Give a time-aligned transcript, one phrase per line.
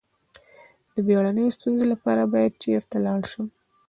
[0.93, 3.47] د بیړنیو ستونزو لپاره باید چیرته لاړ شم؟